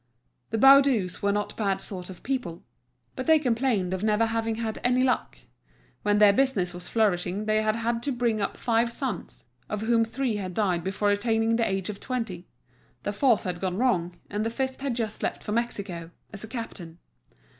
The 0.49 0.57
Baudus 0.57 1.21
were 1.21 1.31
not 1.31 1.55
bad 1.55 1.79
sort 1.79 2.09
of 2.09 2.23
people. 2.23 2.63
But 3.15 3.27
they 3.27 3.37
complained 3.37 3.93
of 3.93 4.03
never 4.03 4.25
having 4.25 4.55
had 4.55 4.79
any 4.83 5.03
luck. 5.03 5.37
When 6.01 6.17
their 6.17 6.33
business 6.33 6.73
was 6.73 6.87
flourishing, 6.87 7.45
they 7.45 7.61
had 7.61 7.75
had 7.75 8.01
to 8.01 8.11
bring 8.11 8.41
up 8.41 8.57
five 8.57 8.91
sons, 8.91 9.45
of 9.69 9.81
whom 9.81 10.03
three 10.03 10.37
had 10.37 10.55
died 10.55 10.83
before 10.83 11.11
attaining 11.11 11.55
the 11.57 11.69
age 11.69 11.87
of 11.87 11.99
twenty; 11.99 12.47
the 13.03 13.13
fourth 13.13 13.43
had 13.43 13.61
gone 13.61 13.77
wrong, 13.77 14.17
and 14.27 14.43
the 14.43 14.49
fifth 14.49 14.81
had 14.81 14.95
just 14.95 15.21
left 15.21 15.43
for 15.43 15.51
Mexico, 15.51 16.09
as 16.33 16.43
a 16.43 16.47
captain. 16.47 16.97